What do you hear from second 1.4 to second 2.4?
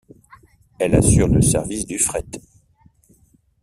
service du fret.